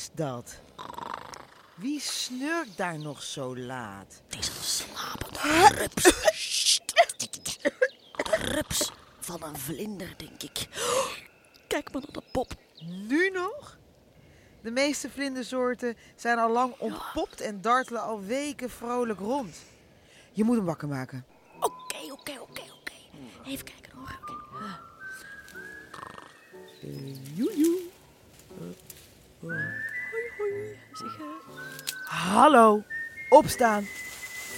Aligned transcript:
is 0.00 0.10
dat? 0.12 0.60
Wie 1.74 2.00
snurkt 2.00 2.76
daar 2.76 2.98
nog 2.98 3.22
zo 3.22 3.56
laat? 3.56 4.22
Het 4.28 4.38
is 4.38 4.48
een 4.48 4.62
slapende 4.62 5.68
rups. 5.74 6.02
De 8.30 8.36
rups 8.36 8.90
van 9.18 9.42
een 9.42 9.56
vlinder, 9.56 10.14
denk 10.16 10.42
ik. 10.42 10.68
Kijk 11.66 11.92
maar 11.92 12.02
naar 12.02 12.12
de 12.12 12.22
pop. 12.32 12.52
Nu 12.84 13.30
nog? 13.30 13.78
De 14.62 14.70
meeste 14.70 15.10
vlindersoorten 15.10 15.96
zijn 16.16 16.38
al 16.38 16.50
lang 16.50 16.74
ontpopt 16.78 17.40
en 17.40 17.60
dartelen 17.60 18.02
al 18.02 18.22
weken 18.22 18.70
vrolijk 18.70 19.20
rond. 19.20 19.56
Je 20.32 20.44
moet 20.44 20.56
hem 20.56 20.64
wakker 20.64 20.88
maken. 20.88 21.24
Oké, 21.60 22.12
oké, 22.12 22.40
oké, 22.40 22.62
oké. 22.80 22.92
Even 23.46 23.64
kijken 23.64 23.92
hoor. 23.92 24.18
Oké. 29.42 29.79
Eh, 31.02 31.08
Hallo, 32.04 32.82
opstaan. 33.28 33.86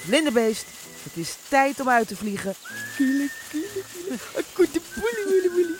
Vlinderbeest, 0.05 0.67
het 1.03 1.17
is 1.17 1.37
tijd 1.49 1.81
om 1.81 1.89
uit 1.89 2.09
te 2.09 2.17
vliegen. 2.17 2.55
kiele, 2.97 3.29
kiele, 3.51 3.69
kiele. 3.93 4.19
Koete 4.53 4.81
poelie, 4.95 5.25
woelie, 5.27 5.51
woelie. 5.51 5.77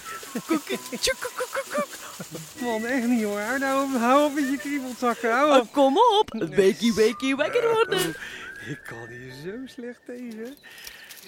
Koekie, 0.47 0.99
tjoek, 0.99 1.21
koek, 1.21 1.33
koek, 1.37 1.51
koek, 1.53 1.75
koek. 1.75 2.61
Man, 2.61 2.87
echt 2.87 3.07
niet 3.07 3.23
hoor. 3.25 3.41
Hou 3.41 3.59
nou 3.59 3.85
op, 3.95 4.01
hou 4.01 4.25
op 4.25 4.35
met 4.35 4.49
je 4.49 4.57
kriebelzakken. 4.59 5.31
Hou 5.33 5.61
op. 5.61 5.67
Oh, 5.67 5.73
kom 5.73 5.97
op. 6.21 6.33
Wakey, 6.33 6.93
wakey, 6.95 7.35
wakker 7.37 7.71
worden. 7.71 8.15
Ik 8.69 8.81
kan 8.85 9.09
hier 9.09 9.33
zo 9.45 9.67
slecht 9.67 10.01
tegen. 10.07 10.57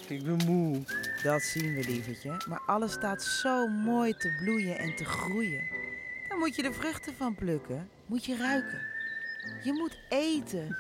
Ik 0.09 0.23
ben 0.25 0.37
moe. 0.47 0.83
Dat 1.23 1.43
zien 1.43 1.75
we, 1.75 1.85
lievertje. 1.89 2.37
Maar 2.49 2.63
alles 2.67 2.93
staat 2.93 3.23
zo 3.23 3.67
mooi 3.69 4.15
te 4.17 4.37
bloeien 4.45 4.79
en 4.79 4.97
te 4.97 5.05
groeien. 5.05 5.63
Daar 6.29 6.39
moet 6.39 6.57
je 6.57 6.63
de 6.63 6.73
vruchten 6.73 7.15
van 7.17 7.35
plukken. 7.35 7.89
Moet 8.07 8.25
je 8.25 8.37
ruiken. 8.37 8.81
Je 9.63 9.73
moet 9.73 9.99
eten. 10.09 10.77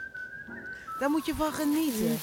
Daar 0.98 1.10
moet 1.10 1.26
je 1.26 1.34
van 1.34 1.52
genieten. 1.52 2.18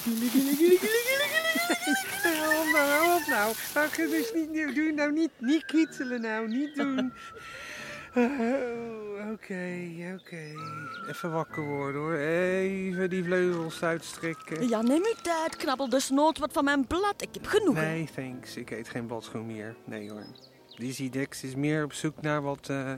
Op 2.60 2.68
nou, 2.72 3.20
op 3.20 3.26
nou. 3.26 3.54
Ach, 3.74 3.94
dus 3.94 4.32
niet, 4.34 4.74
doe 4.74 4.92
nou 4.92 5.12
niet, 5.12 5.30
niet 5.38 5.64
kietelen 5.64 6.20
nou, 6.20 6.48
niet 6.48 6.74
doen. 6.74 7.12
Oh, 8.14 8.92
Oké, 9.30 10.18
oké. 10.20 10.52
Even 11.08 11.32
wakker 11.32 11.62
worden 11.62 12.00
hoor. 12.00 12.14
Even 12.14 13.10
die 13.10 13.24
vleugels 13.24 13.82
uitstrekken. 13.82 14.68
Ja, 14.68 14.82
neem 14.82 15.04
uw 15.04 15.22
tijd. 15.22 15.56
Knabbel 15.56 15.88
dus 15.88 16.10
nood 16.10 16.38
wat 16.38 16.52
van 16.52 16.64
mijn 16.64 16.86
blad. 16.86 17.22
Ik 17.22 17.28
heb 17.32 17.46
genoeg. 17.46 17.74
Nee, 17.74 18.08
thanks. 18.14 18.56
Ik 18.56 18.70
eet 18.70 18.88
geen 18.88 19.06
bladschoen 19.06 19.46
meer. 19.46 19.74
Nee 19.84 20.10
hoor. 20.10 20.24
Dizzy 20.76 21.10
Dex 21.10 21.42
is 21.42 21.54
meer 21.54 21.84
op 21.84 21.92
zoek 21.92 22.20
naar 22.20 22.42
wat, 22.42 22.68
eh, 22.68 22.92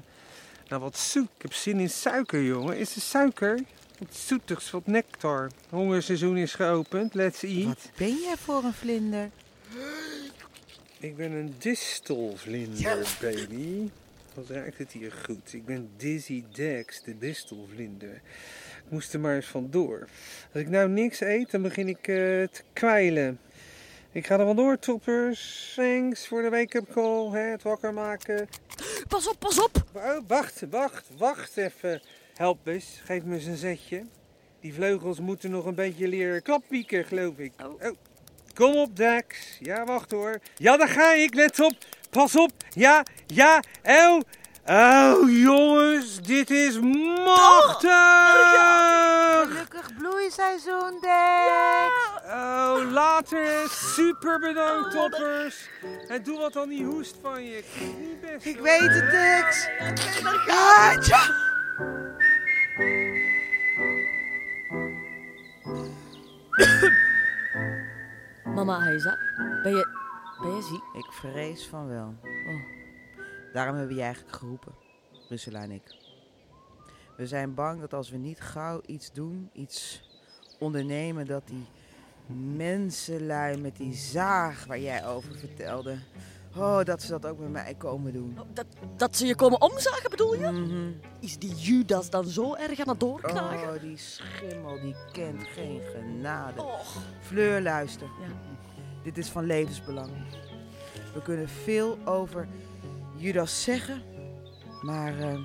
naar 0.69 0.81
wat 0.81 0.99
zoet. 0.99 1.29
Ik 1.37 1.43
heb 1.43 1.53
zin 1.53 1.81
in 1.81 1.91
suiker, 1.91 2.43
jongen. 2.43 2.77
Is 2.77 2.95
er 2.95 3.01
suiker? 3.01 3.61
Wat 3.99 4.15
zoetigs, 4.15 4.71
wat 4.71 4.87
nectar. 4.87 5.51
Hongerseizoen 5.69 6.37
is 6.37 6.55
geopend. 6.55 7.15
Let's 7.15 7.43
eat. 7.43 7.65
Wat 7.65 7.91
ben 7.97 8.17
jij 8.17 8.37
voor 8.37 8.65
een 8.65 8.73
vlinder? 8.73 9.31
Ik 10.99 11.17
ben 11.17 11.33
een 11.33 11.55
distelvlinder, 11.59 13.17
baby. 13.21 13.91
Wat 14.35 14.49
ruikt 14.49 14.79
het 14.79 14.93
hier 14.93 15.13
goed. 15.25 15.53
Ik 15.53 15.65
ben 15.65 15.91
Dizzy 15.97 16.45
Dex, 16.53 17.03
de 17.03 17.19
distelvlinder. 17.19 18.15
Ik 18.85 18.91
moest 18.91 19.13
er 19.13 19.21
maar 19.21 19.35
eens 19.35 19.47
vandoor. 19.47 20.09
Als 20.53 20.63
ik 20.63 20.69
nou 20.69 20.89
niks 20.89 21.21
eet, 21.21 21.51
dan 21.51 21.63
begin 21.63 21.89
ik 21.89 22.09
eh, 22.09 22.15
te 22.25 22.63
kwijlen. 22.73 23.39
Ik 24.15 24.27
ga 24.27 24.39
er 24.39 24.47
vandoor, 24.47 24.79
toppers. 24.79 25.73
Thanks 25.77 26.27
voor 26.27 26.43
de 26.43 26.49
wake-up 26.51 26.93
call. 26.93 27.31
Hè, 27.31 27.51
het 27.51 27.63
wakker 27.63 27.93
maken. 27.93 28.49
Pas 29.09 29.29
op, 29.29 29.39
pas 29.39 29.63
op. 29.63 29.85
Oh, 29.93 30.19
wacht, 30.27 30.63
wacht, 30.71 31.05
wacht 31.17 31.57
even. 31.57 32.03
Help 32.35 32.67
eens, 32.67 33.01
geef 33.05 33.25
me 33.25 33.35
eens 33.35 33.45
een 33.45 33.57
zetje. 33.57 34.05
Die 34.61 34.75
vleugels 34.75 35.21
moeten 35.21 35.51
nog 35.51 35.65
een 35.67 35.75
beetje 35.75 36.09
leren 36.09 36.43
klapwieken, 36.43 37.05
geloof 37.05 37.39
ik. 37.39 37.53
Oh. 37.63 37.83
Kom 38.55 38.75
op, 38.75 38.97
Dax. 38.97 39.59
Ja, 39.61 39.85
wacht 39.85 40.11
hoor. 40.11 40.39
Ja, 40.57 40.77
daar 40.77 40.89
ga 40.89 41.15
ik. 41.15 41.35
Let 41.35 41.61
op. 41.61 41.77
Pas 42.11 42.37
op. 42.37 42.51
Ja, 42.71 43.05
ja. 43.27 43.63
Oh. 43.85 44.21
Oh, 44.67 45.31
jongens. 45.31 46.21
Dit 46.21 46.51
is 46.51 46.81
machtig. 47.25 47.91
Gelukkig 49.43 49.97
bloeiseizoen, 49.99 50.99
Dex. 51.01 51.93
Oh, 52.27 52.91
later. 52.91 53.69
Super 53.69 54.39
bedankt, 54.39 54.91
toppers. 54.91 55.69
En 56.09 56.23
doe 56.23 56.39
wat 56.39 56.57
aan 56.57 56.69
die 56.69 56.85
hoest 56.85 57.17
van 57.23 57.45
je. 57.45 57.57
Ik 57.57 57.65
vind 57.65 57.91
het 57.91 58.01
niet 58.01 58.21
best. 58.21 58.47
Ik 58.47 58.55
hoor. 58.55 58.65
weet 58.65 58.81
het, 58.81 59.11
Dex. 59.11 59.69
Daar 60.23 60.39
gaat 60.39 60.47
Ja, 60.47 61.01
tja. 61.01 61.53
Mama 68.55 68.81
Heisa, 68.81 69.19
ben 69.63 69.77
je, 69.77 69.89
ben 70.43 70.55
je 70.55 70.63
ziek? 70.63 71.05
Ik 71.05 71.13
vrees 71.13 71.67
van 71.67 71.89
wel. 71.89 72.15
Oh. 72.23 72.84
Daarom 73.55 73.77
hebben 73.77 73.95
we 73.95 74.01
je 74.01 74.07
eigenlijk 74.07 74.37
geroepen, 74.37 74.73
Russela 75.29 75.63
en 75.63 75.71
ik. 75.71 75.95
We 77.17 77.27
zijn 77.27 77.55
bang 77.55 77.81
dat 77.81 77.93
als 77.95 78.11
we 78.11 78.17
niet 78.17 78.41
gauw 78.41 78.81
iets 78.87 79.13
doen, 79.13 79.51
iets 79.53 80.09
ondernemen, 80.59 81.27
dat 81.27 81.43
die 81.47 81.67
mensenlui 82.57 83.57
met 83.57 83.77
die 83.77 83.95
zaag 83.95 84.65
waar 84.65 84.79
jij 84.79 85.07
over 85.07 85.37
vertelde, 85.37 85.97
oh, 86.57 86.85
dat 86.85 87.03
ze 87.03 87.09
dat 87.09 87.27
ook 87.27 87.39
met 87.39 87.51
mij 87.51 87.75
komen 87.75 88.13
doen. 88.13 88.37
Oh, 88.39 88.47
Dat, 88.53 88.67
dat 88.97 89.17
ze 89.17 89.27
je 89.27 89.35
komen 89.35 89.61
omzagen, 89.61 90.11
bedoel 90.11 90.35
je? 90.35 90.51
Mhm. 90.51 90.93
Is 91.21 91.39
die 91.39 91.55
Judas 91.55 92.11
dan 92.11 92.25
zo 92.25 92.55
erg 92.55 92.81
aan 92.81 92.89
het 92.89 93.01
doorknagen? 93.01 93.75
Oh, 93.75 93.81
die 93.81 93.97
schimmel, 93.97 94.81
die 94.81 94.97
kent 95.13 95.43
geen 95.43 95.81
genade. 95.95 96.63
Och. 96.63 96.97
Fleur, 97.21 97.61
luister. 97.61 98.07
Ja. 98.21 98.53
Dit 99.03 99.19
is 99.19 99.29
van 99.29 99.45
levensbelang. 99.45 100.11
We 101.15 101.23
kunnen 101.23 101.49
veel 101.49 101.99
over 102.05 102.49
Judas 103.25 103.63
zeggen, 103.63 104.03
maar 104.83 105.19
eh, 105.19 105.41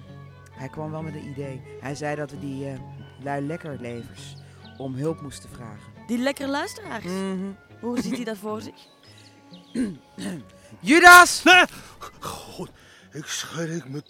hij 0.52 0.70
kwam 0.70 0.92
wel 0.92 1.02
met 1.02 1.14
een 1.14 1.30
idee. 1.30 1.62
Hij 1.82 1.96
zei 1.96 2.16
dat 2.16 2.32
we 2.32 2.40
die 2.40 2.70
eh 2.70 2.80
lui 3.24 3.46
lekkerlevers 3.46 4.36
om 4.78 4.96
hulp 4.96 5.22
moesten 5.22 5.50
vragen. 5.50 5.94
Die 6.08 6.18
lekkere 6.18 6.50
luisteraars. 6.50 7.04
Mhm. 7.04 7.52
Hoe 7.82 8.02
ziet 8.02 8.16
hij 8.16 8.24
dat 8.24 8.38
voor 8.38 8.62
zich? 8.62 8.88
Judas! 10.80 11.44
God, 12.20 12.70
ik 13.12 13.26
schrik 13.26 13.90
me 13.90 14.04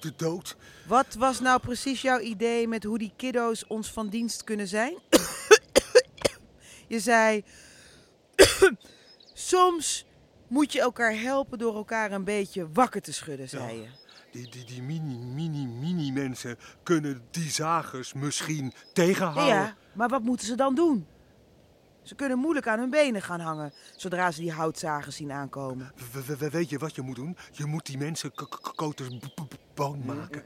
de 0.00 0.12
dood. 0.16 0.56
Wat 0.86 1.14
was 1.14 1.40
nou 1.40 1.60
precies 1.60 2.02
jouw 2.02 2.20
idee 2.20 2.68
met 2.68 2.84
hoe 2.84 2.98
die 2.98 3.12
kiddo's 3.16 3.66
ons 3.66 3.90
van 3.90 4.08
dienst 4.08 4.44
kunnen 4.44 4.68
zijn? 4.68 4.98
je 6.88 7.00
zei, 7.00 7.44
soms 9.32 10.06
moet 10.48 10.72
je 10.72 10.80
elkaar 10.80 11.20
helpen 11.20 11.58
door 11.58 11.74
elkaar 11.74 12.12
een 12.12 12.24
beetje 12.24 12.68
wakker 12.72 13.02
te 13.02 13.12
schudden, 13.12 13.48
zei 13.48 13.76
je. 13.76 13.86
Die, 14.30 14.50
die, 14.50 14.64
die 14.64 14.82
mini, 14.82 15.16
mini, 15.16 15.66
mini 15.66 16.12
mensen 16.12 16.58
kunnen 16.82 17.22
die 17.30 17.50
zagers 17.50 18.12
misschien 18.12 18.72
tegenhouden. 18.92 19.54
ja, 19.54 19.76
maar 19.92 20.08
wat 20.08 20.22
moeten 20.22 20.46
ze 20.46 20.54
dan 20.54 20.74
doen? 20.74 21.06
Ze 22.06 22.14
kunnen 22.14 22.38
moeilijk 22.38 22.66
aan 22.68 22.78
hun 22.78 22.90
benen 22.90 23.22
gaan 23.22 23.40
hangen 23.40 23.72
zodra 23.96 24.30
ze 24.30 24.40
die 24.40 24.52
houtzagers 24.52 25.16
zien 25.16 25.32
aankomen. 25.32 25.92
We- 26.12 26.24
we- 26.24 26.36
we- 26.36 26.50
weet 26.50 26.70
je 26.70 26.78
wat 26.78 26.94
je 26.94 27.02
moet 27.02 27.16
doen? 27.16 27.36
Je 27.52 27.64
moet 27.64 27.86
die 27.86 27.98
mensen 27.98 28.32
koters 28.74 29.08
bang 29.74 30.04
maken. 30.04 30.42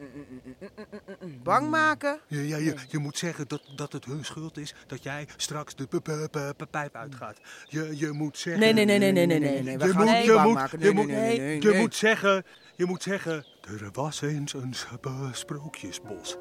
Bang 1.43 1.71
maken? 1.71 2.21
Ja, 2.26 2.41
ja, 2.41 2.56
je, 2.56 2.75
je 2.89 2.98
moet 2.98 3.18
zeggen 3.18 3.48
dat, 3.48 3.62
dat 3.77 3.92
het 3.92 4.04
hun 4.04 4.24
schuld 4.24 4.57
is 4.57 4.74
dat 4.86 5.03
jij 5.03 5.28
straks 5.36 5.74
de 5.74 5.86
pijp 6.71 6.97
uitgaat. 6.97 7.39
Je, 7.68 7.97
je 7.98 8.13
moet 8.13 8.39
zeggen... 8.39 8.63
Nee, 8.63 8.72
nee, 8.72 8.84
nee, 8.84 8.98
nee, 8.98 9.13
nee, 9.13 9.27
nee, 9.27 9.39
nee. 9.41 9.63
nee, 9.63 9.72
Je 9.72 9.78
we 9.78 9.92
gaan 9.92 10.04
moet, 10.06 10.24
je 10.24 10.33
bang 10.33 10.47
moet, 10.47 10.54
maken. 10.54 10.78
Nee, 10.78 10.92
nee, 10.92 11.06
nee, 11.06 11.39
nee, 11.39 11.63
je 11.72 11.78
moet 11.78 11.95
zeggen, 11.95 12.45
je 12.77 12.84
moet 12.86 13.03
zeggen, 13.03 13.45
er 13.60 13.89
was 13.92 14.21
eens 14.21 14.53
een 14.53 14.74
sp- 14.74 15.28
sprookjesbos. 15.33 16.36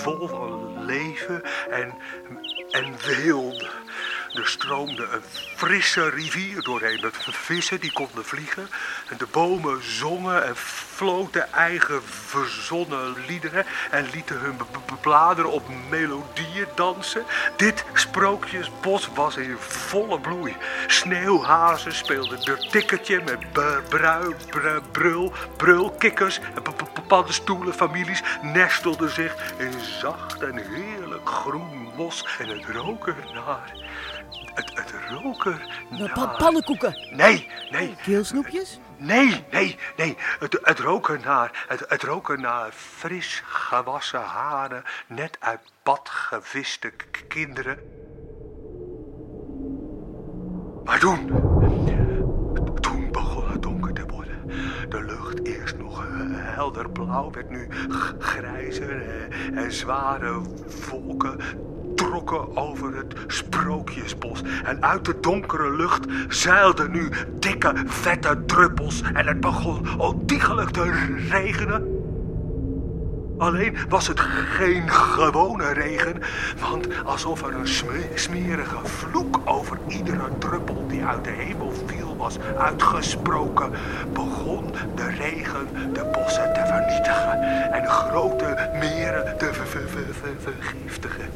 Vol 0.00 0.28
van 0.28 0.84
leven 0.84 1.42
en, 1.70 1.94
en 2.70 2.94
weelde. 3.06 3.68
Er 4.34 4.46
stroomde 4.46 5.08
een 5.12 5.22
frisse 5.56 6.08
rivier 6.08 6.62
doorheen 6.62 7.00
met 7.02 7.16
vissen 7.30 7.80
die 7.80 7.92
konden 7.92 8.24
vliegen. 8.24 8.68
En 9.08 9.16
de 9.16 9.26
bomen 9.30 9.82
zongen 9.82 10.44
en 10.44 10.56
floten 10.56 11.52
eigen 11.52 12.02
verzonnen 12.04 13.14
liederen 13.26 13.66
en 13.90 14.08
lieten 14.12 14.38
hun 14.38 14.60
bladeren 15.00 15.50
op 15.50 15.68
melodieën 15.88 16.66
dansen. 16.74 17.24
Dit 17.56 17.84
sprookjesbos 17.94 19.08
was 19.14 19.36
in 19.36 19.56
volle 19.58 20.20
bloei. 20.20 20.56
Sneeuwhazen 20.86 21.94
speelden 21.94 22.42
er 22.44 22.68
tikkertje 22.70 23.22
met 23.24 23.52
brui, 23.88 24.34
br- 24.50 24.80
brul, 24.92 25.32
brulkikkers 25.56 26.40
en 26.54 26.62
p- 26.62 26.76
p- 26.76 27.06
paddenstoelenfamilies 27.08 28.22
nestelden 28.42 29.10
zich 29.10 29.34
in 29.58 29.74
zacht 30.00 30.42
en 30.42 30.56
heerlijk 30.56 31.28
groen 31.28 31.92
bos 31.96 32.26
en 32.38 32.48
het 32.48 32.64
rook 32.66 33.06
er 33.06 33.16
naar. 33.34 33.72
Het, 34.60 34.70
het 34.74 34.94
rook 35.22 35.44
er 35.44 35.68
Pa- 36.14 36.24
naar. 36.24 36.36
pannenkoeken. 36.36 36.94
Nee, 37.16 37.48
nee, 37.70 37.96
Keelsnoepjes? 38.02 38.78
nee, 38.96 39.44
nee, 39.50 39.78
nee. 39.96 40.16
Het, 40.38 40.58
het 40.62 40.78
rook 40.78 41.08
er 41.08 41.20
naar. 41.24 41.64
Het, 41.68 41.84
het 41.88 42.02
rook 42.02 42.28
er 42.30 42.40
naar 42.40 42.70
fris 42.72 43.42
gewassen 43.46 44.20
haren, 44.20 44.82
net 45.06 45.36
uit 45.40 45.60
bad 45.82 46.08
geviste 46.08 46.92
kinderen. 47.28 47.78
Maar 50.84 50.98
toen, 50.98 51.26
toen 52.80 53.10
begon 53.12 53.50
het 53.50 53.62
donker 53.62 53.92
te 53.94 54.06
worden. 54.06 54.46
De 54.88 55.02
lucht 55.02 55.46
eerst 55.46 55.76
nog 55.76 56.04
helder 56.32 56.90
blauw, 56.90 57.30
werd 57.30 57.50
nu 57.50 57.68
grijzer 58.18 59.02
eh, 59.02 59.62
en 59.64 59.72
zware 59.72 60.40
wolken 60.90 61.40
over 62.54 62.96
het 62.96 63.14
sprookjesbos. 63.26 64.42
En 64.64 64.82
uit 64.82 65.04
de 65.04 65.20
donkere 65.20 65.76
lucht 65.76 66.06
zeilden 66.28 66.90
nu 66.90 67.08
dikke, 67.38 67.72
vette 67.86 68.42
druppels 68.46 69.02
en 69.14 69.26
het 69.26 69.40
begon 69.40 70.00
ontiegelijk 70.00 70.70
te 70.70 70.90
regenen. 71.30 71.98
Alleen 73.38 73.76
was 73.88 74.06
het 74.06 74.20
geen 74.20 74.90
gewone 74.90 75.72
regen, 75.72 76.22
want 76.70 76.88
alsof 77.04 77.42
er 77.42 77.54
een 77.54 77.68
sme- 77.68 78.10
smerige 78.14 78.78
vloek 78.84 79.40
over 79.44 79.78
iedere 79.88 80.28
druppel 80.38 80.86
die 80.88 81.04
uit 81.04 81.24
de 81.24 81.30
hemel 81.30 81.72
viel 81.86 82.16
was 82.16 82.38
uitgesproken, 82.58 83.70
begon 84.12 84.72
de 84.94 85.10
regen 85.10 85.92
de 85.92 86.10
bossen 86.12 86.52
te 86.52 86.62
vernietigen 86.66 87.42
en 87.72 87.86
grote 87.86 88.68
meren 88.72 89.38
te 89.38 89.48
ver- 89.52 89.66
ver- 89.66 89.88
ver- 89.88 90.14
ver- 90.14 90.52
vergiftigen. 90.52 91.30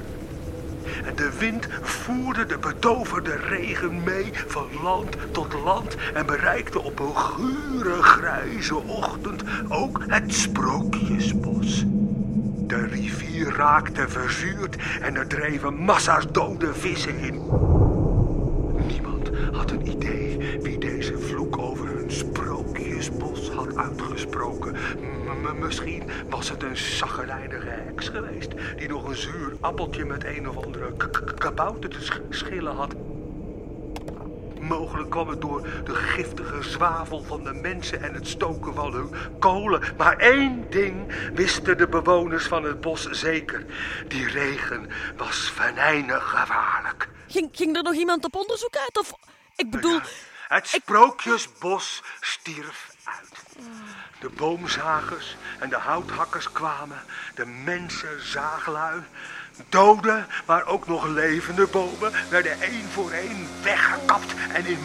En 1.05 1.17
de 1.17 1.31
wind 1.39 1.69
voerde 1.83 2.47
de 2.47 2.59
betoverde 2.59 3.37
regen 3.37 4.03
mee 4.03 4.31
van 4.47 4.69
land 4.83 5.17
tot 5.33 5.53
land 5.65 5.97
en 6.15 6.27
bereikte 6.27 6.83
op 6.83 6.99
een 6.99 7.17
gure 7.17 8.03
grijze 8.03 8.77
ochtend 8.77 9.43
ook 9.69 10.01
het 10.07 10.35
sprookjesbos. 10.35 11.85
De 12.67 12.87
rivier 12.87 13.55
raakte 13.57 14.09
verzuurd 14.09 14.77
en 15.01 15.17
er 15.17 15.27
dreven 15.27 15.75
massa's 15.75 16.27
dode 16.33 16.75
vissen 16.75 17.19
in. 17.19 17.43
Niemand 18.87 19.31
had 19.53 19.71
een 19.71 19.89
idee 19.89 20.59
wie 20.63 20.79
deze 20.79 21.19
vloek 21.19 21.59
over 21.59 21.87
hun 21.87 22.11
sprookjesbos 22.11 23.51
had 23.51 23.77
uitgesproken. 23.77 24.77
Misschien 25.53 26.11
was 26.29 26.49
het 26.49 26.63
een 26.63 26.77
zaggerijnige 26.77 27.69
heks 27.69 28.09
geweest... 28.09 28.51
die 28.77 28.89
nog 28.89 29.05
een 29.09 29.17
zuur 29.17 29.57
appeltje 29.61 30.05
met 30.05 30.25
een 30.25 30.49
of 30.49 30.65
andere 30.65 30.93
kabouter 31.39 31.91
te 31.91 32.03
sch- 32.03 32.21
schillen 32.31 32.75
had. 32.75 32.95
Mogelijk 34.61 35.11
kwam 35.11 35.29
het 35.29 35.41
door 35.41 35.69
de 35.85 35.95
giftige 35.95 36.63
zwavel 36.63 37.23
van 37.23 37.45
de 37.45 37.53
mensen 37.53 38.03
en 38.03 38.15
het 38.15 38.29
stoken 38.29 38.75
van 38.75 38.93
hun 38.93 39.15
kolen. 39.39 39.83
Maar 39.97 40.17
één 40.17 40.71
ding 40.71 41.15
wisten 41.35 41.79
de 41.79 41.89
bewoners 41.89 42.47
van 42.47 42.65
het 42.65 42.81
bos 42.81 43.11
zeker. 43.11 43.67
Die 44.09 44.29
regen 44.29 44.89
was 45.17 45.51
venijnig 45.55 46.23
gevaarlijk. 46.31 47.09
Ging, 47.29 47.49
ging 47.53 47.77
er 47.77 47.83
nog 47.83 47.95
iemand 47.95 48.25
op 48.25 48.37
onderzoek 48.37 48.77
uit? 48.77 48.99
Of, 48.99 49.13
ik 49.57 49.71
bedoel, 49.71 50.01
Het 50.49 50.69
sprookjesbos 50.69 52.03
stierf 52.21 52.95
uit. 53.05 53.43
De 54.25 54.31
boomzagers 54.37 55.37
en 55.59 55.69
de 55.69 55.77
houthakkers 55.77 56.53
kwamen, 56.53 56.97
de 57.35 57.47
mensen 57.47 58.27
zaaglui. 58.27 59.03
Dode, 59.69 60.25
maar 60.47 60.67
ook 60.67 60.87
nog 60.87 61.07
levende 61.07 61.67
bomen 61.67 62.13
werden 62.31 62.61
één 62.61 62.89
voor 62.93 63.11
één 63.11 63.49
weggekapt 63.63 64.35
en 64.53 64.67
in 64.67 64.79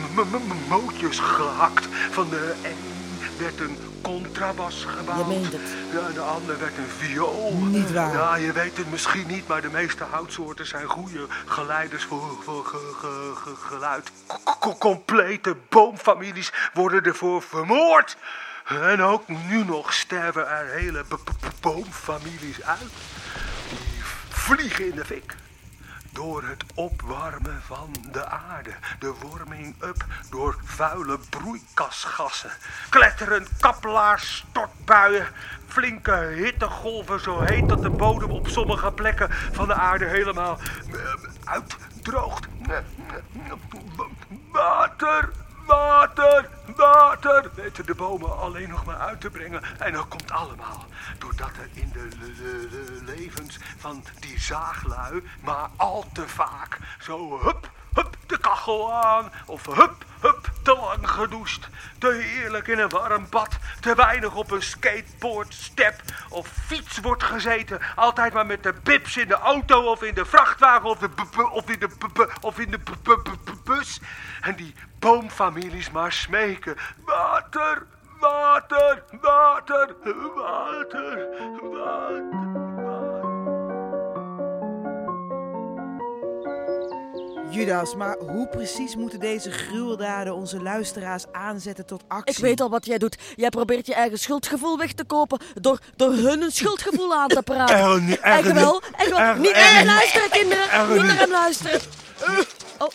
mootjes 0.67 1.19
gehakt. 1.19 1.87
Van 2.11 2.29
de 2.29 2.53
een 2.63 2.99
werd 3.37 3.59
een 3.59 3.77
contrabas 4.01 4.85
gebouwd. 4.97 5.19
Je 5.19 5.25
meent 5.25 5.51
het. 5.51 5.61
Ja, 5.91 6.13
de 6.13 6.19
ander 6.19 6.59
werd 6.59 6.77
een 6.77 6.89
viool. 6.97 7.53
Niet 7.53 7.91
waar. 7.91 8.13
Ja, 8.13 8.35
je 8.35 8.51
weet 8.51 8.77
het 8.77 8.91
misschien 8.91 9.27
niet, 9.27 9.47
maar 9.47 9.61
de 9.61 9.69
meeste 9.69 10.03
houtsoorten 10.03 10.65
zijn 10.67 10.85
goede 10.85 11.25
geleiders 11.45 12.03
voor, 12.03 12.37
voor 12.43 12.65
ge- 12.65 12.95
ge- 12.99 13.33
ge- 13.35 13.67
geluid. 13.67 14.11
K- 14.59 14.79
complete 14.79 15.55
boomfamilies 15.69 16.51
worden 16.73 17.03
ervoor 17.03 17.41
vermoord. 17.41 18.17
En 18.69 19.01
ook 19.01 19.27
nu 19.27 19.63
nog 19.63 19.93
sterven 19.93 20.49
er 20.49 20.67
hele 20.67 21.05
boomfamilies 21.61 22.63
uit. 22.63 22.91
Die 23.69 24.03
vliegen 24.29 24.85
in 24.85 24.95
de 24.95 25.05
fik. 25.05 25.35
Door 26.11 26.43
het 26.43 26.63
opwarmen 26.73 27.61
van 27.65 27.95
de 28.11 28.25
aarde, 28.25 28.73
de 28.99 29.13
warming 29.21 29.75
up 29.83 30.05
door 30.29 30.59
vuile 30.63 31.19
broeikasgassen, 31.29 32.51
kletterend 32.89 33.49
kappelaars, 33.59 34.37
stortbuien, 34.37 35.27
flinke 35.67 36.15
hittegolven 36.15 37.19
zo 37.19 37.41
heet 37.41 37.69
dat 37.69 37.81
de 37.81 37.89
bodem 37.89 38.31
op 38.31 38.47
sommige 38.47 38.91
plekken 38.91 39.31
van 39.31 39.67
de 39.67 39.73
aarde 39.73 40.05
helemaal 40.05 40.59
eh, 40.93 40.99
uitdroogt. 41.43 42.47
Water, 44.51 45.29
water, 45.65 46.49
water, 46.79 47.51
weten 47.55 47.85
de 47.85 47.95
bomen 47.95 48.37
alleen 48.39 48.69
nog 48.69 48.85
maar 48.85 48.97
uit 48.97 49.21
te 49.21 49.29
brengen. 49.29 49.61
En 49.79 49.93
dat 49.93 50.07
komt 50.07 50.31
allemaal 50.31 50.85
doordat 51.17 51.49
er 51.49 51.69
in 51.73 51.91
de 51.91 52.07
le- 52.19 53.11
levens 53.11 53.57
van 53.77 54.03
die 54.19 54.39
zaaglui 54.39 55.23
maar 55.41 55.69
al 55.75 56.05
te 56.13 56.27
vaak 56.27 56.77
zo 56.99 57.39
hup, 57.43 57.71
hup 57.93 58.15
de 58.27 58.37
kachel 58.37 58.93
aan. 58.93 59.31
Of 59.45 59.65
hup 59.65 60.05
te 60.69 60.75
lang 60.75 61.09
gedoucht. 61.09 61.69
Te 61.97 62.11
heerlijk 62.13 62.67
in 62.67 62.79
een 62.79 62.89
warm 62.89 63.27
bad. 63.29 63.57
Te 63.79 63.95
weinig 63.95 64.35
op 64.35 64.51
een 64.51 64.61
skateboard, 64.61 65.53
step 65.53 66.01
of 66.29 66.47
fiets 66.47 66.99
wordt 66.99 67.23
gezeten. 67.23 67.79
Altijd 67.95 68.33
maar 68.33 68.45
met 68.45 68.63
de 68.63 68.73
bips 68.83 69.17
in 69.17 69.27
de 69.27 69.37
auto 69.37 69.91
of 69.91 70.03
in 70.03 70.13
de 70.13 70.25
vrachtwagen 70.25 70.89
of, 70.89 70.97
de 70.97 71.09
of 71.51 71.69
in 71.69 71.79
de, 71.79 71.89
of 72.41 72.59
in 72.59 72.71
de 72.71 72.79
bus. 73.63 73.99
En 74.41 74.55
die 74.55 74.75
boomfamilies 74.99 75.91
maar 75.91 76.11
smeken. 76.11 76.75
Water, 77.05 77.85
water, 78.19 79.03
water, 79.21 79.95
water, 80.35 81.27
water, 81.61 82.68
Judas, 87.51 87.95
maar 87.95 88.17
hoe 88.17 88.47
precies 88.47 88.95
moeten 88.95 89.19
deze 89.19 89.51
gruweldaden 89.51 90.35
onze 90.35 90.61
luisteraars 90.61 91.23
aanzetten 91.31 91.85
tot 91.85 92.03
actie? 92.07 92.35
ik 92.35 92.41
weet 92.41 92.61
al 92.61 92.69
wat 92.69 92.85
jij 92.85 92.97
doet. 92.97 93.17
Jij 93.35 93.49
probeert 93.49 93.87
je 93.87 93.93
eigen 93.93 94.19
schuldgevoel 94.19 94.77
weg 94.77 94.93
te 94.93 95.03
kopen 95.03 95.39
door, 95.61 95.79
door 95.95 96.11
hun 96.11 96.41
een 96.41 96.51
schuldgevoel 96.51 97.13
aan 97.15 97.27
te 97.27 97.41
praten. 97.43 98.05
Niet, 98.05 98.17
er 98.17 98.23
Echt 98.23 98.51
wel, 98.51 98.73
niet, 98.73 98.91
echt 98.97 99.09
wel. 99.09 99.35
Niet 99.35 99.53
naar 99.53 99.73
hem 99.73 99.77
niet. 99.77 99.85
luisteren, 99.85 100.29
kinderen. 100.29 100.69
er 100.71 100.87
Niet 100.93 101.03
naar 101.03 101.17
hem 101.17 101.31
luisteren. 101.31 101.79
Oh, 102.77 102.87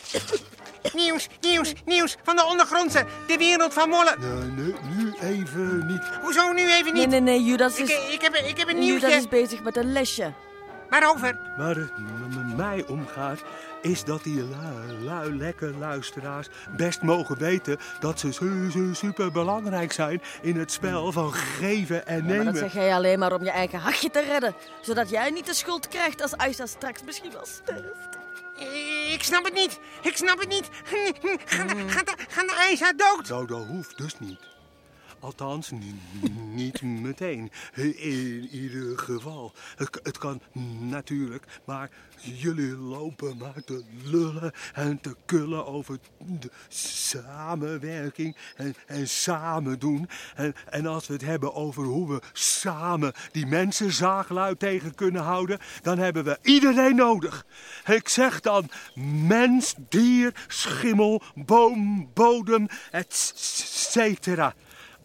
Nieuws, 0.93 1.29
nieuws, 1.41 1.73
nieuws 1.85 2.17
van 2.23 2.37
de 2.37 2.45
ondergrondse. 2.47 3.05
De 3.27 3.37
wereld 3.37 3.73
van 3.75 3.89
Molle. 3.89 4.17
Nee, 4.19 4.51
nee, 4.65 4.75
nu 4.97 5.15
even 5.21 5.87
niet. 5.87 6.03
Hoezo 6.23 6.53
nu 6.53 6.73
even 6.73 6.93
nee, 6.93 7.01
niet? 7.07 7.09
nee, 7.11 7.21
nee, 7.21 7.45
Judas 7.45 7.79
Ik, 7.79 7.89
is, 7.89 8.13
ik, 8.13 8.21
heb, 8.23 8.35
ik 8.35 8.59
heb 8.59 8.69
een 8.69 8.85
Judas 8.85 9.01
nieuwtje. 9.11 9.19
is 9.19 9.29
bezig 9.29 9.63
met 9.63 9.77
een 9.77 9.93
lesje. 9.93 10.33
Waarover? 10.91 11.39
Waar 11.57 11.77
het 11.77 11.93
mij 12.57 12.85
om 12.87 13.07
gaat, 13.07 13.43
is 13.83 14.05
dat 14.05 14.23
die 14.23 14.45
lui, 14.45 15.05
lui 15.05 15.37
lekker 15.37 15.75
luisteraars 15.79 16.49
best 16.77 17.03
mogen 17.03 17.39
weten 17.39 17.79
dat 18.01 18.19
ze 18.21 18.33
su 18.33 18.71
su 18.71 18.95
super 18.95 19.33
belangrijk 19.33 19.93
zijn 19.93 20.23
in 20.43 20.57
het 20.59 20.73
spel 20.73 21.13
van 21.13 21.33
geven 21.33 22.07
en 22.07 22.17
Ja, 22.17 22.23
maar 22.23 22.33
nemen. 22.37 22.45
dat 22.45 22.57
zeg 22.57 22.73
jij 22.73 22.95
alleen 22.95 23.19
maar 23.19 23.33
om 23.33 23.45
je 23.45 23.51
eigen 23.51 23.79
hachje 23.79 24.11
te 24.11 24.23
redden. 24.25 24.55
Zodat 24.81 25.11
jij 25.11 25.31
niet 25.31 25.47
de 25.47 25.55
schuld 25.55 25.89
krijgt 25.89 26.23
als 26.23 26.37
Aisha 26.37 26.67
straks 26.67 27.03
misschien 27.05 27.33
wel 27.33 27.47
sterft. 27.47 28.19
Ik 29.13 29.23
snap 29.23 29.45
het 29.45 29.55
niet. 29.55 29.79
Ik 30.03 30.17
snap 30.17 30.39
het 30.39 30.49
niet. 30.49 30.69
Gaat 31.45 31.69
de, 31.69 31.85
gaat 31.87 32.07
de, 32.07 32.15
gaat 32.29 32.49
de 32.49 32.77
haar 32.81 32.97
dood? 32.97 33.29
Nou, 33.29 33.47
dat 33.47 33.67
hoeft 33.67 33.97
dus 33.99 34.19
niet. 34.19 34.39
Althans, 35.25 35.71
ni- 35.71 36.01
niet 36.55 36.83
meteen. 36.83 37.51
In 37.75 38.49
ieder 38.49 38.99
geval. 38.99 39.53
Het, 39.77 40.01
het 40.03 40.19
kan 40.19 40.41
natuurlijk, 40.79 41.45
maar 41.65 41.91
jullie 42.23 42.77
lopen 42.77 43.37
maar 43.37 43.65
te 43.65 43.85
lullen 44.03 44.53
en 44.73 45.01
te 45.01 45.17
kullen 45.25 45.67
over 45.67 45.99
de 46.19 46.51
samenwerking 46.69 48.37
en, 48.57 48.75
en 48.87 49.09
samen 49.09 49.79
doen. 49.79 50.09
En, 50.35 50.55
en 50.71 50.87
als 50.87 51.07
we 51.07 51.13
het 51.13 51.23
hebben 51.23 51.55
over 51.55 51.85
hoe 51.85 52.09
we 52.09 52.23
samen 52.33 53.13
die 53.33 53.47
mensen 53.47 53.93
zaagluid 53.93 54.59
tegen 54.59 54.95
kunnen 54.95 55.23
houden, 55.23 55.59
dan 55.83 55.99
hebben 55.99 56.25
we 56.25 56.39
iedereen 56.43 56.97
nodig. 56.97 57.47
Ik 57.87 58.09
zeg 58.09 58.41
dan 58.41 58.71
mens, 59.27 59.75
dier, 59.89 60.45
schimmel, 60.49 61.23
boom, 61.35 62.11
bodem, 62.15 62.67
et 62.91 63.33
cetera. 63.35 64.55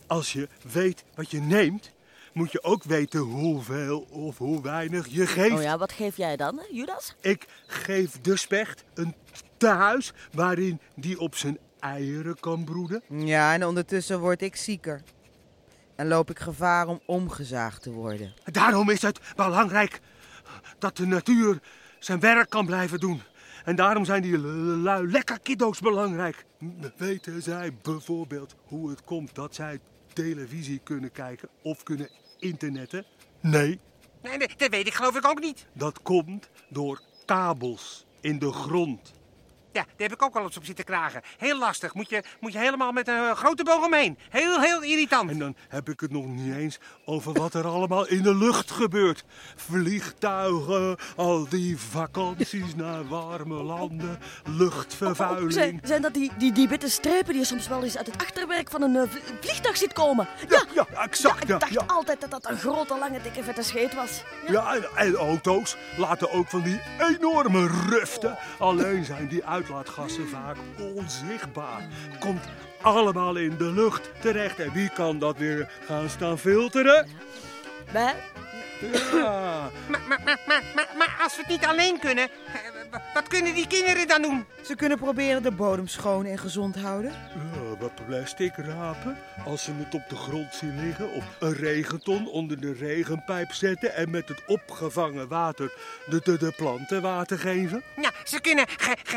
Als 0.09 0.33
je 0.33 0.47
weet 0.71 1.03
wat 1.15 1.31
je 1.31 1.39
neemt, 1.39 1.91
moet 2.33 2.51
je 2.51 2.63
ook 2.63 2.83
weten 2.83 3.19
hoeveel 3.19 3.99
of 4.09 4.37
hoe 4.37 4.61
weinig 4.61 5.07
je 5.07 5.27
geeft. 5.27 5.55
Oh 5.55 5.61
ja, 5.61 5.77
wat 5.77 5.91
geef 5.91 6.17
jij 6.17 6.35
dan, 6.35 6.61
Judas? 6.71 7.15
Ik 7.21 7.47
geef 7.67 8.21
de 8.21 8.37
specht 8.37 8.83
een 8.93 9.15
tehuis 9.57 10.13
waarin 10.31 10.79
die 10.95 11.19
op 11.19 11.35
zijn 11.35 11.57
eieren 11.79 12.39
kan 12.39 12.63
broeden. 12.63 13.03
Ja, 13.07 13.53
en 13.53 13.65
ondertussen 13.65 14.19
word 14.19 14.41
ik 14.41 14.55
zieker. 14.55 15.01
En 15.95 16.07
loop 16.07 16.29
ik 16.29 16.39
gevaar 16.39 16.87
om 16.87 17.01
omgezaagd 17.05 17.81
te 17.81 17.91
worden. 17.91 18.33
Daarom 18.43 18.89
is 18.89 19.01
het 19.01 19.19
belangrijk 19.35 20.01
dat 20.79 20.97
de 20.97 21.05
natuur 21.05 21.59
zijn 21.99 22.19
werk 22.19 22.49
kan 22.49 22.65
blijven 22.65 22.99
doen. 22.99 23.21
En 23.65 23.75
daarom 23.75 24.05
zijn 24.05 24.21
die 24.21 24.37
lui 24.37 25.11
lekker 25.11 25.39
kiddo's 25.39 25.79
belangrijk. 25.79 26.45
Weten 26.97 27.41
zij 27.41 27.73
bijvoorbeeld 27.81 28.55
hoe 28.63 28.89
het 28.89 29.03
komt 29.03 29.35
dat 29.35 29.55
zij 29.55 29.79
televisie 30.23 30.79
kunnen 30.83 31.11
kijken 31.11 31.49
of 31.61 31.83
kunnen 31.83 32.09
internetten? 32.39 33.05
Nee, 33.39 33.79
Nee, 34.21 34.37
nee, 34.37 34.47
dat 34.57 34.69
weet 34.69 34.87
ik 34.87 34.93
geloof 34.93 35.15
ik 35.15 35.27
ook 35.27 35.39
niet. 35.39 35.65
dat 35.73 36.01
komt 36.01 36.49
door 36.69 37.01
kabels 37.25 38.05
in 38.21 38.39
de 38.39 38.51
grond. 38.51 39.13
Ja, 39.71 39.81
daar 39.81 39.93
heb 39.97 40.11
ik 40.13 40.21
ook 40.23 40.35
al 40.35 40.43
eens 40.43 40.57
op 40.57 40.65
zitten 40.65 40.85
kragen. 40.85 41.21
Heel 41.37 41.57
lastig. 41.59 41.93
Moet 41.93 42.09
je, 42.09 42.23
moet 42.39 42.51
je 42.53 42.59
helemaal 42.59 42.91
met 42.91 43.07
een 43.07 43.15
eh, 43.15 43.31
grote 43.31 43.63
boog 43.63 43.85
omheen. 43.85 44.17
Heel, 44.29 44.59
heel 44.61 44.81
irritant. 44.83 45.29
En 45.29 45.39
dan 45.39 45.55
heb 45.69 45.89
ik 45.89 45.99
het 45.99 46.11
nog 46.11 46.25
niet 46.25 46.55
eens 46.55 46.79
over 47.05 47.33
wat 47.33 47.53
er 47.53 47.65
allemaal 47.67 48.07
in 48.07 48.21
de 48.23 48.35
lucht 48.35 48.71
gebeurt. 48.71 49.23
Vliegtuigen, 49.55 50.97
al 51.15 51.47
die 51.49 51.77
vakanties 51.77 52.75
naar 52.83 53.07
warme 53.07 53.63
landen, 53.63 54.19
luchtvervuiling. 54.43 55.53
Zijn, 55.53 55.79
zijn 55.83 56.01
dat 56.01 56.13
die, 56.13 56.31
die, 56.37 56.51
die 56.51 56.67
witte 56.67 56.89
strepen 56.89 57.31
die 57.31 57.37
je 57.41 57.45
soms 57.45 57.67
wel 57.67 57.83
eens 57.83 57.97
uit 57.97 58.05
het 58.07 58.21
achterwerk 58.21 58.69
van 58.69 58.81
een 58.81 58.95
eh, 58.95 59.09
vlie- 59.09 59.21
vliegtuig 59.41 59.77
ziet 59.77 59.93
komen? 59.93 60.27
Ja, 60.49 60.63
ja, 60.73 60.87
exact. 61.03 61.41
ik 61.41 61.47
Ja, 61.47 61.57
dacht 61.57 61.73
ja. 61.73 61.83
altijd 61.87 62.21
dat 62.21 62.31
dat 62.31 62.49
een 62.49 62.57
grote, 62.57 62.97
lange, 62.97 63.21
dikke, 63.21 63.43
vette 63.43 63.63
scheet 63.63 63.93
was. 63.95 64.23
Ja. 64.47 64.51
Ja, 64.51 64.75
en, 64.75 64.83
en 64.95 65.15
auto's 65.15 65.75
laten 65.97 66.31
ook 66.31 66.47
van 66.47 66.61
die 66.61 66.79
enorme 66.99 67.67
ruften. 67.89 68.37
Alleen 68.59 69.05
zijn 69.05 69.27
die 69.27 69.45
uitlaatgassen 69.59 70.27
vaak 70.27 70.57
onzichtbaar. 70.95 71.87
Komt 72.19 72.45
allemaal 72.81 73.35
in 73.35 73.57
de 73.57 73.71
lucht 73.71 74.09
terecht. 74.21 74.59
En 74.59 74.73
wie 74.73 74.89
kan 74.89 75.19
dat 75.19 75.37
weer 75.37 75.71
gaan 75.85 76.09
staan 76.09 76.37
filteren? 76.37 77.07
Ja. 77.93 79.69
Maar, 79.87 80.01
maar, 80.07 80.21
maar, 80.25 80.39
maar, 80.47 80.63
maar, 80.75 80.87
maar 80.97 81.19
als 81.23 81.35
we 81.35 81.41
het 81.41 81.51
niet 81.51 81.65
alleen 81.65 81.99
kunnen, 81.99 82.29
wat 83.13 83.27
kunnen 83.27 83.53
die 83.53 83.67
kinderen 83.67 84.07
dan 84.07 84.21
doen? 84.21 84.45
Ze 84.65 84.75
kunnen 84.75 84.97
proberen 84.97 85.43
de 85.43 85.51
bodem 85.51 85.87
schoon 85.87 86.25
en 86.25 86.37
gezond 86.37 86.75
houden. 86.75 87.11
Ja, 87.11 87.77
wat 87.79 88.05
plastic 88.07 88.55
rapen. 88.55 89.17
Als 89.45 89.63
ze 89.63 89.71
het 89.73 89.93
op 89.93 90.09
de 90.09 90.15
grond 90.15 90.53
zien 90.53 90.85
liggen. 90.85 91.11
Of 91.11 91.23
een 91.39 91.53
regenton 91.53 92.27
onder 92.27 92.61
de 92.61 92.73
regenpijp 92.73 93.51
zetten. 93.51 93.95
En 93.95 94.09
met 94.09 94.27
het 94.27 94.43
opgevangen 94.47 95.27
water 95.27 95.73
de, 96.05 96.21
de, 96.23 96.37
de 96.37 96.53
planten 96.57 97.01
water 97.01 97.39
geven. 97.39 97.83
Ja, 98.01 98.11
ze 98.23 98.41
kunnen 98.41 98.65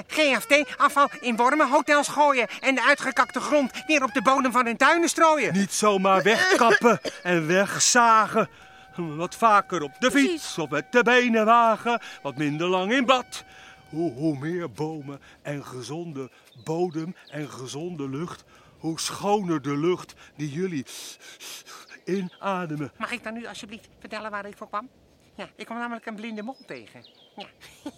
GFT-afval 0.07 1.11
in 1.21 1.37
wormenhotels 1.37 2.09
gooien 2.09 2.47
en 2.61 2.75
de 2.75 2.85
uitgekakte 2.85 3.41
grond 3.41 3.73
weer 3.87 4.03
op 4.03 4.13
de 4.15 4.23
bodem 4.23 4.53
van 4.53 4.67
hun 4.67 4.77
tuinen 4.77 5.09
strooien. 5.09 5.53
Niet 5.53 5.73
zomaar 5.73 6.23
wegkappen 6.23 7.01
en 7.23 7.47
wegzagen. 7.47 8.49
Wat 8.97 9.35
vaker 9.35 9.83
op 9.83 9.93
de 9.99 10.11
fiets 10.11 10.59
of 10.59 10.71
met 10.71 10.93
de 10.93 11.03
benenwagen. 11.03 12.01
Wat 12.23 12.37
minder 12.37 12.67
lang 12.67 12.93
in 12.93 13.05
bad. 13.05 13.45
Hoe, 13.89 14.13
hoe 14.13 14.39
meer 14.39 14.71
bomen 14.71 15.21
en 15.43 15.65
gezonde 15.65 16.31
bodem 16.65 17.17
en 17.31 17.51
gezonde 17.51 18.09
lucht. 18.09 18.45
Hoe 18.79 19.01
schoner 19.01 19.63
de 19.63 19.77
lucht 19.77 20.15
die 20.37 20.51
jullie 20.51 20.85
inademen. 22.05 22.93
Mag 22.99 23.13
ik 23.13 23.23
dan 23.23 23.35
nu 23.35 23.47
alsjeblieft 23.47 23.89
vertellen 23.99 24.31
waar 24.31 24.47
ik 24.47 24.57
voor 24.57 24.69
kwam? 24.69 24.89
Ja, 25.35 25.49
ik 25.57 25.65
kwam 25.65 25.79
namelijk 25.79 26.07
een 26.07 26.15
blinde 26.15 26.43
mol 26.43 26.57
tegen. 26.67 27.07
Ja, 27.37 27.47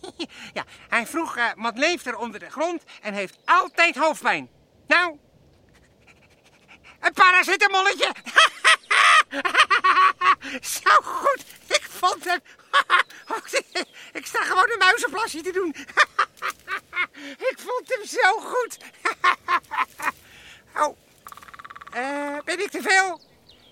ja 0.58 0.64
hij 0.88 1.06
vroeg 1.06 1.36
eh, 1.36 1.50
wat 1.56 1.78
leeft 1.78 2.06
er 2.06 2.16
onder 2.16 2.40
de 2.40 2.50
grond 2.50 2.82
en 3.02 3.14
heeft 3.14 3.38
altijd 3.44 3.96
hoofdpijn. 3.96 4.48
Nou, 4.86 5.18
een 7.00 7.12
paracetamolletje. 7.12 8.12
Zo 10.82 10.90
goed, 11.02 11.44
ik 11.68 11.82
vond 11.90 12.24
hem. 12.24 12.40
ik 14.18 14.26
sta 14.26 14.42
gewoon 14.42 14.70
een 14.70 14.78
muizenplasje 14.78 15.40
te 15.40 15.52
doen. 15.52 15.74
ik 17.50 17.54
vond 17.56 17.88
hem 17.88 18.06
zo 18.06 18.40
goed. 18.40 18.78
oh, 20.76 20.96
eh, 21.92 22.36
ben 22.44 22.60
ik 22.60 22.70
te 22.70 22.82
veel? 22.82 23.20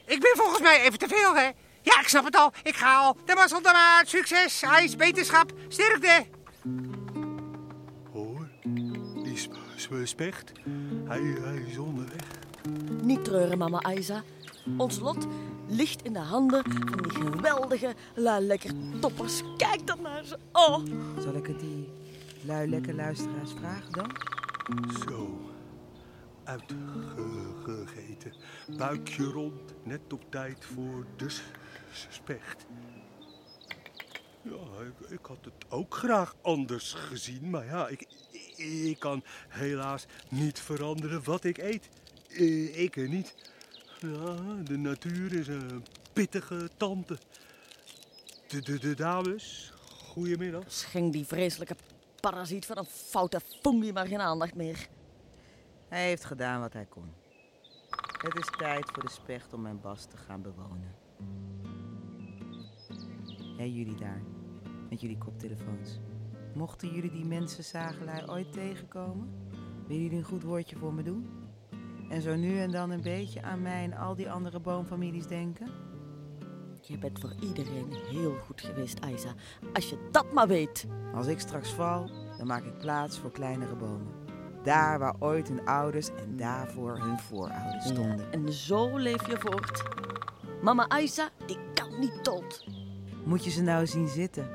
Ik 0.06 0.20
ben 0.20 0.32
volgens 0.36 0.60
mij 0.60 0.80
even 0.80 0.98
te 0.98 1.08
veel, 1.08 1.34
hè? 1.36 1.50
Ja, 1.82 2.00
ik 2.00 2.08
snap 2.08 2.24
het 2.24 2.36
al. 2.36 2.52
Ik 2.62 2.76
ga 2.76 2.96
al. 2.96 3.16
De 3.24 3.34
mazzel 3.34 3.62
de 3.62 3.70
maat. 3.72 4.08
Succes, 4.08 4.62
ijs, 4.62 4.96
beterschap, 4.96 5.52
sterkte. 5.68 6.26
Hoor, 8.12 8.48
die 9.22 9.36
sp- 9.38 9.56
sp- 9.76 9.94
specht. 10.06 10.52
Hij, 11.04 11.20
hij 11.20 11.64
is 11.68 11.76
onderweg. 11.78 12.20
niet 13.02 13.24
treuren, 13.24 13.58
mama 13.58 13.92
Isa. 13.94 14.22
Ons 14.76 14.98
lot 14.98 15.26
ligt 15.72 16.02
in 16.02 16.12
de 16.12 16.18
handen 16.18 16.62
van 16.72 17.02
die 17.02 17.10
geweldige, 17.10 17.94
la 18.14 18.40
lekker 18.40 18.70
toppers. 19.00 19.42
Kijk 19.56 19.86
dan 19.86 20.02
naar 20.02 20.24
ze. 20.24 20.38
Oh, 20.52 20.78
Zal 21.20 21.34
ik 21.34 21.46
het 21.46 21.60
die 21.60 21.88
lui 22.44 22.68
lekker 22.68 22.94
luisteraars 22.94 23.50
vragen 23.52 23.92
dan? 23.92 24.10
Zo. 25.08 25.40
Uitgegeten. 26.44 28.32
Buikje 28.76 29.24
rond, 29.24 29.74
net 29.82 30.12
op 30.12 30.30
tijd 30.30 30.64
voor 30.74 31.06
de 31.16 31.26
specht. 32.10 32.66
Ja, 34.42 34.52
ik, 34.86 35.10
ik 35.10 35.26
had 35.26 35.38
het 35.44 35.54
ook 35.68 35.94
graag 35.94 36.34
anders 36.42 36.92
gezien, 36.92 37.50
maar 37.50 37.64
ja, 37.64 37.88
ik, 37.88 38.06
ik 38.56 38.98
kan 38.98 39.22
helaas 39.48 40.06
niet 40.28 40.60
veranderen 40.60 41.24
wat 41.24 41.44
ik 41.44 41.58
eet. 41.58 41.88
Eh, 42.28 42.82
Ik 42.82 42.96
er 42.96 43.08
niet. 43.08 43.34
Ja, 44.02 44.62
de 44.64 44.78
natuur 44.78 45.32
is 45.32 45.48
een 45.48 45.84
pittige 46.12 46.70
tante. 46.76 47.18
De, 48.48 48.60
de, 48.60 48.78
de 48.78 48.94
dames, 48.94 49.72
goedemiddag. 49.88 50.62
schenk 50.66 51.12
die 51.12 51.26
vreselijke 51.26 51.76
parasiet 52.20 52.66
van 52.66 52.78
een 52.78 52.84
foute 52.84 53.40
fungi 53.60 53.92
maar 53.92 54.06
geen 54.06 54.20
aandacht 54.20 54.54
meer. 54.54 54.88
Hij 55.88 56.06
heeft 56.06 56.24
gedaan 56.24 56.60
wat 56.60 56.72
hij 56.72 56.84
kon. 56.84 57.12
Het 58.22 58.38
is 58.38 58.46
tijd 58.58 58.90
voor 58.92 59.02
de 59.02 59.10
specht 59.10 59.52
om 59.52 59.60
mijn 59.60 59.80
bas 59.80 60.04
te 60.04 60.16
gaan 60.16 60.42
bewonen. 60.42 60.94
Hé, 63.56 63.64
jullie 63.64 63.96
daar, 63.96 64.22
met 64.90 65.00
jullie 65.00 65.18
koptelefoons. 65.18 65.98
Mochten 66.54 66.94
jullie 66.94 67.10
die 67.10 67.24
mensen 67.24 67.64
zagelui 67.64 68.26
ooit 68.26 68.52
tegenkomen, 68.52 69.30
willen 69.86 70.02
jullie 70.02 70.18
een 70.18 70.24
goed 70.24 70.42
woordje 70.42 70.76
voor 70.76 70.94
me 70.94 71.02
doen? 71.02 71.41
En 72.12 72.22
zo 72.22 72.36
nu 72.36 72.58
en 72.58 72.70
dan 72.70 72.90
een 72.90 73.02
beetje 73.02 73.42
aan 73.42 73.62
mij 73.62 73.84
en 73.84 73.96
al 73.96 74.14
die 74.14 74.30
andere 74.30 74.60
boomfamilies 74.60 75.26
denken? 75.26 75.68
Je 76.80 76.98
bent 76.98 77.18
voor 77.18 77.32
iedereen 77.40 77.92
heel 78.10 78.34
goed 78.46 78.60
geweest, 78.60 78.98
Isa. 79.14 79.34
Als 79.72 79.90
je 79.90 80.08
dat 80.10 80.32
maar 80.32 80.46
weet. 80.46 80.86
Als 81.14 81.26
ik 81.26 81.40
straks 81.40 81.72
val, 81.72 82.10
dan 82.38 82.46
maak 82.46 82.64
ik 82.64 82.78
plaats 82.78 83.18
voor 83.18 83.30
kleinere 83.30 83.74
bomen. 83.74 84.06
Daar 84.62 84.98
waar 84.98 85.14
ooit 85.18 85.48
hun 85.48 85.66
ouders 85.66 86.08
en 86.08 86.36
daarvoor 86.36 86.98
hun 86.98 87.18
voorouders 87.18 87.84
stonden. 87.84 88.18
Ja, 88.18 88.30
en 88.30 88.52
zo 88.52 88.96
leef 88.96 89.26
je 89.26 89.38
voort. 89.38 89.82
Mama 90.62 90.98
Isa, 90.98 91.28
die 91.46 91.58
kan 91.74 92.00
niet 92.00 92.24
dood. 92.24 92.66
Moet 93.24 93.44
je 93.44 93.50
ze 93.50 93.62
nou 93.62 93.86
zien 93.86 94.08
zitten? 94.08 94.48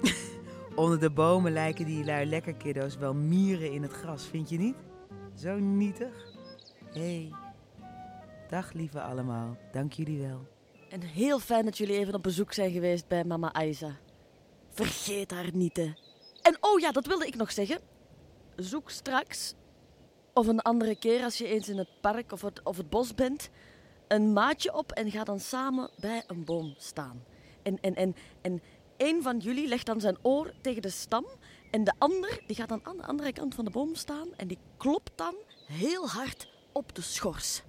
Onder 0.74 1.00
de 1.00 1.10
bomen 1.10 1.52
lijken 1.52 1.86
die 1.86 2.04
lui 2.04 2.26
lekker 2.26 2.54
kiddo's 2.54 2.96
wel 2.96 3.14
mieren 3.14 3.72
in 3.72 3.82
het 3.82 3.92
gras, 3.92 4.26
vind 4.26 4.48
je 4.48 4.58
niet? 4.58 4.76
Zo 5.34 5.58
nietig. 5.58 6.29
Hey. 6.92 7.32
Dag 8.48 8.72
lieve 8.72 9.00
allemaal, 9.00 9.56
dank 9.72 9.92
jullie 9.92 10.18
wel. 10.18 10.46
En 10.88 11.00
heel 11.00 11.38
fijn 11.38 11.64
dat 11.64 11.78
jullie 11.78 11.98
even 11.98 12.14
op 12.14 12.22
bezoek 12.22 12.52
zijn 12.52 12.70
geweest 12.70 13.08
bij 13.08 13.24
mama 13.24 13.62
Isa. 13.62 13.96
Vergeet 14.68 15.30
haar 15.30 15.48
niet, 15.52 15.76
hè. 15.76 15.92
En 16.42 16.56
oh 16.60 16.80
ja, 16.80 16.92
dat 16.92 17.06
wilde 17.06 17.26
ik 17.26 17.36
nog 17.36 17.52
zeggen. 17.52 17.80
Zoek 18.56 18.90
straks, 18.90 19.54
of 20.34 20.46
een 20.46 20.60
andere 20.60 20.96
keer 20.96 21.24
als 21.24 21.38
je 21.38 21.46
eens 21.46 21.68
in 21.68 21.78
het 21.78 22.00
park 22.00 22.32
of 22.32 22.42
het, 22.42 22.62
of 22.62 22.76
het 22.76 22.90
bos 22.90 23.14
bent, 23.14 23.50
een 24.08 24.32
maatje 24.32 24.74
op 24.74 24.92
en 24.92 25.10
ga 25.10 25.24
dan 25.24 25.40
samen 25.40 25.90
bij 26.00 26.24
een 26.26 26.44
boom 26.44 26.74
staan. 26.78 27.24
En, 27.62 27.80
en, 27.80 27.94
en, 27.94 28.14
en 28.40 28.62
een 28.96 29.22
van 29.22 29.38
jullie 29.38 29.68
legt 29.68 29.86
dan 29.86 30.00
zijn 30.00 30.18
oor 30.22 30.52
tegen 30.60 30.82
de 30.82 30.90
stam 30.90 31.26
en 31.70 31.84
de 31.84 31.92
ander 31.98 32.42
die 32.46 32.56
gaat 32.56 32.68
dan 32.68 32.80
aan 32.82 32.96
de 32.96 33.06
andere 33.06 33.32
kant 33.32 33.54
van 33.54 33.64
de 33.64 33.70
boom 33.70 33.94
staan 33.94 34.28
en 34.36 34.48
die 34.48 34.58
klopt 34.76 35.12
dan 35.14 35.34
heel 35.66 36.08
hard 36.08 36.48
op 36.72 36.94
de 36.94 37.02
schors. 37.02 37.62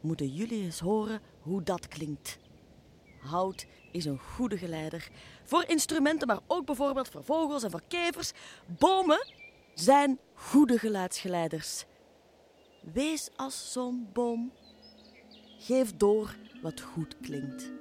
Moeten 0.00 0.28
jullie 0.28 0.62
eens 0.62 0.80
horen 0.80 1.20
hoe 1.40 1.62
dat 1.62 1.88
klinkt. 1.88 2.38
Hout 3.20 3.66
is 3.92 4.04
een 4.04 4.18
goede 4.18 4.58
geleider. 4.58 5.08
Voor 5.44 5.64
instrumenten, 5.66 6.26
maar 6.26 6.40
ook 6.46 6.66
bijvoorbeeld 6.66 7.08
voor 7.08 7.24
vogels 7.24 7.62
en 7.62 7.70
voor 7.70 7.82
kevers. 7.88 8.32
Bomen 8.66 9.26
zijn 9.74 10.18
goede 10.34 10.78
geluidsgeleiders. 10.78 11.84
Wees 12.92 13.30
als 13.36 13.72
zo'n 13.72 14.08
boom. 14.12 14.52
Geef 15.58 15.96
door 15.96 16.36
wat 16.62 16.80
goed 16.80 17.16
klinkt. 17.20 17.72